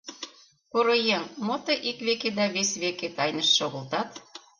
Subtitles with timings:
[0.71, 4.09] —Поро еҥ, мо тый ик веке да вес веке тайнышт шогылтат?